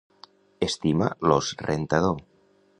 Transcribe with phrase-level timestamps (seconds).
[0.67, 2.21] Estima l'os rentador.